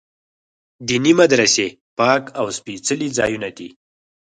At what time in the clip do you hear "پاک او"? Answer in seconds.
1.97-2.45